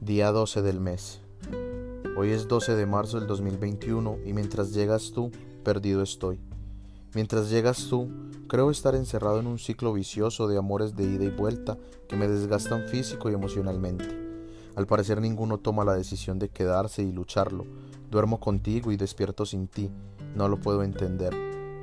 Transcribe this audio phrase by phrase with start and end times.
[0.00, 1.20] Día 12 del mes.
[2.16, 5.30] Hoy es 12 de marzo del 2021 y mientras llegas tú,
[5.62, 6.40] perdido estoy.
[7.14, 8.08] Mientras llegas tú,
[8.48, 11.76] creo estar encerrado en un ciclo vicioso de amores de ida y vuelta
[12.08, 14.06] que me desgastan físico y emocionalmente.
[14.74, 17.66] Al parecer ninguno toma la decisión de quedarse y lucharlo.
[18.10, 19.90] Duermo contigo y despierto sin ti.
[20.34, 21.36] No lo puedo entender.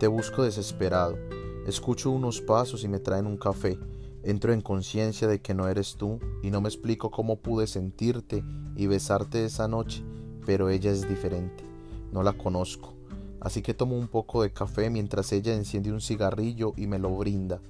[0.00, 1.16] Te busco desesperado.
[1.64, 3.78] Escucho unos pasos y me traen un café.
[4.22, 8.44] Entro en conciencia de que no eres tú y no me explico cómo pude sentirte
[8.76, 10.04] y besarte esa noche,
[10.44, 11.64] pero ella es diferente.
[12.12, 12.94] No la conozco.
[13.40, 17.16] Así que tomo un poco de café mientras ella enciende un cigarrillo y me lo
[17.16, 17.60] brinda.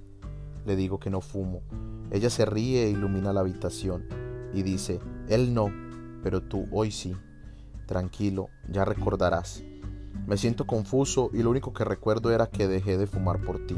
[0.66, 1.62] Le digo que no fumo.
[2.10, 4.06] Ella se ríe e ilumina la habitación
[4.52, 4.98] y dice,
[5.28, 5.70] él no,
[6.24, 7.14] pero tú hoy sí.
[7.86, 9.62] Tranquilo, ya recordarás.
[10.26, 13.76] Me siento confuso y lo único que recuerdo era que dejé de fumar por ti.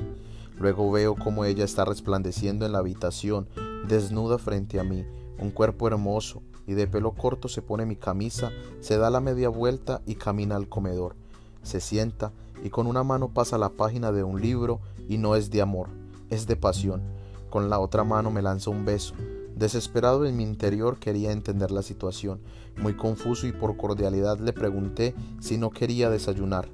[0.62, 3.48] Luego veo cómo ella está resplandeciendo en la habitación,
[3.88, 5.04] desnuda frente a mí,
[5.40, 9.48] un cuerpo hermoso, y de pelo corto se pone mi camisa, se da la media
[9.48, 11.16] vuelta y camina al comedor.
[11.64, 12.30] Se sienta
[12.62, 14.78] y con una mano pasa la página de un libro
[15.08, 15.88] y no es de amor,
[16.30, 17.02] es de pasión.
[17.50, 19.16] Con la otra mano me lanza un beso.
[19.56, 22.40] Desesperado en mi interior quería entender la situación.
[22.80, 26.68] Muy confuso y por cordialidad le pregunté si no quería desayunar.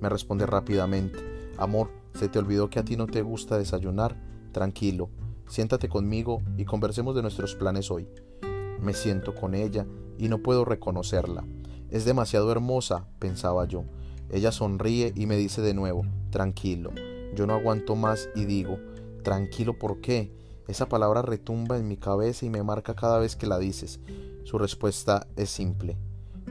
[0.00, 1.18] Me responde rápidamente,
[1.58, 4.16] Amor, ¿Se te olvidó que a ti no te gusta desayunar?
[4.52, 5.10] Tranquilo,
[5.48, 8.08] siéntate conmigo y conversemos de nuestros planes hoy.
[8.80, 11.44] Me siento con ella y no puedo reconocerla.
[11.90, 13.84] Es demasiado hermosa, pensaba yo.
[14.30, 16.92] Ella sonríe y me dice de nuevo, tranquilo.
[17.34, 18.78] Yo no aguanto más y digo,
[19.22, 20.32] tranquilo, ¿por qué?
[20.68, 23.98] Esa palabra retumba en mi cabeza y me marca cada vez que la dices.
[24.44, 25.98] Su respuesta es simple.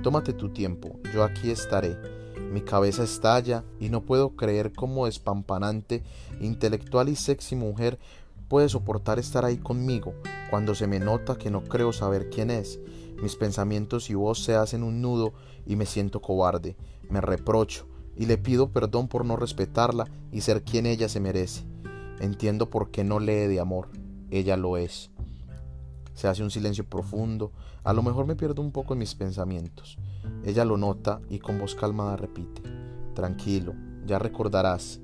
[0.02, 2.23] Tómate tu tiempo, yo aquí estaré.
[2.52, 6.04] Mi cabeza estalla y no puedo creer cómo espampanante,
[6.40, 8.00] intelectual y sexy mujer
[8.48, 10.14] puede soportar estar ahí conmigo
[10.50, 12.80] cuando se me nota que no creo saber quién es.
[13.22, 15.34] Mis pensamientos y voz se hacen un nudo
[15.66, 16.76] y me siento cobarde.
[17.10, 21.64] Me reprocho y le pido perdón por no respetarla y ser quien ella se merece.
[22.20, 23.90] Entiendo por qué no lee de amor.
[24.30, 25.10] Ella lo es.
[26.14, 27.52] Se hace un silencio profundo.
[27.84, 29.98] A lo mejor me pierdo un poco en mis pensamientos.
[30.44, 32.62] Ella lo nota y con voz calmada repite,
[33.14, 33.74] Tranquilo,
[34.06, 35.00] ya recordarás.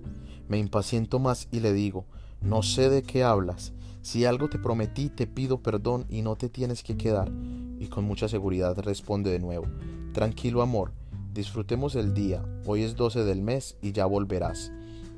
[0.48, 2.06] Me impaciento más y le digo,
[2.42, 3.74] no sé de qué hablas.
[4.02, 7.32] Si algo te prometí, te pido perdón y no te tienes que quedar.
[7.80, 9.68] Y con mucha seguridad responde de nuevo,
[10.14, 10.94] Tranquilo amor,
[11.34, 12.44] disfrutemos el día.
[12.66, 14.72] Hoy es 12 del mes y ya volverás.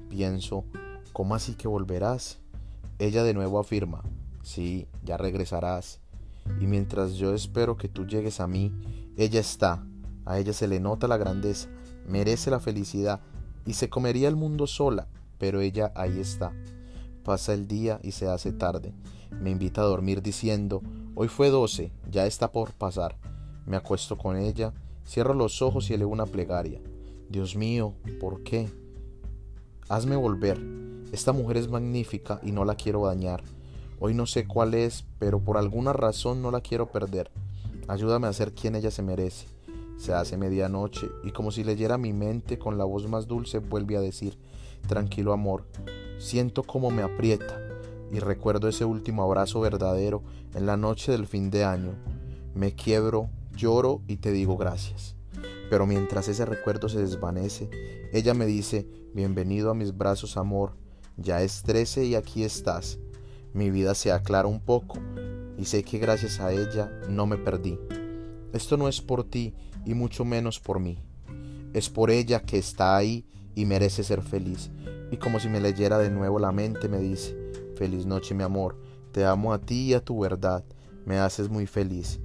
[0.10, 0.66] Pienso,
[1.14, 2.40] ¿cómo así que volverás?
[3.00, 4.04] Ella de nuevo afirma,
[4.44, 6.00] sí, ya regresarás.
[6.60, 8.74] Y mientras yo espero que tú llegues a mí,
[9.18, 9.86] ella está,
[10.26, 11.70] a ella se le nota la grandeza,
[12.08, 13.22] merece la felicidad
[13.66, 15.08] y se comería el mundo sola,
[15.38, 16.54] pero ella ahí está.
[17.24, 18.94] Pasa el día y se hace tarde.
[19.32, 20.82] Me invita a dormir diciendo,
[21.16, 23.18] hoy fue doce, ya está por pasar.
[23.66, 24.74] Me acuesto con ella,
[25.08, 26.82] cierro los ojos y elevo una plegaria.
[27.30, 28.70] Dios mío, ¿por qué?
[29.88, 30.60] Hazme volver.
[31.12, 33.44] Esta mujer es magnífica y no la quiero dañar.
[34.04, 37.30] Hoy no sé cuál es, pero por alguna razón no la quiero perder.
[37.88, 39.46] Ayúdame a ser quien ella se merece.
[40.00, 43.98] Se hace medianoche y como si leyera mi mente con la voz más dulce vuelve
[43.98, 44.40] a decir,
[44.88, 45.68] tranquilo amor,
[46.18, 47.60] siento como me aprieta
[48.12, 50.24] y recuerdo ese último abrazo verdadero
[50.56, 51.94] en la noche del fin de año.
[52.56, 55.16] Me quiebro, lloro y te digo gracias.
[55.70, 57.70] Pero mientras ese recuerdo se desvanece,
[58.12, 60.72] ella me dice, bienvenido a mis brazos amor,
[61.18, 62.98] ya es trece y aquí estás.
[63.54, 65.00] Mi vida se aclara un poco
[65.58, 67.78] y sé que gracias a ella no me perdí.
[68.54, 69.54] Esto no es por ti
[69.86, 70.98] y mucho menos por mí.
[71.74, 73.26] Es por ella que está ahí
[73.56, 74.72] y merece ser feliz.
[75.12, 77.36] Y como si me leyera de nuevo la mente, me dice,
[77.76, 78.78] feliz noche mi amor,
[79.12, 80.64] te amo a ti y a tu verdad,
[81.06, 82.20] me haces muy feliz.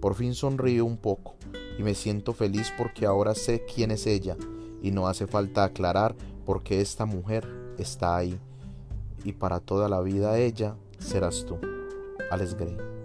[0.00, 1.36] Por fin sonrío un poco
[1.78, 4.36] y me siento feliz porque ahora sé quién es ella
[4.82, 6.14] y no hace falta aclarar
[6.44, 8.38] por qué esta mujer está ahí.
[9.24, 11.58] Y para toda la vida ella serás tú.
[12.30, 12.97] Alex Gray.